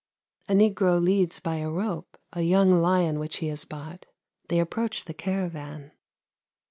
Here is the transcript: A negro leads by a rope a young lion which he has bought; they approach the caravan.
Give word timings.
A 0.49 0.53
negro 0.53 0.99
leads 0.99 1.39
by 1.39 1.57
a 1.57 1.69
rope 1.69 2.17
a 2.33 2.41
young 2.41 2.71
lion 2.71 3.19
which 3.19 3.37
he 3.37 3.49
has 3.49 3.65
bought; 3.65 4.07
they 4.47 4.57
approach 4.59 5.05
the 5.05 5.13
caravan. 5.13 5.91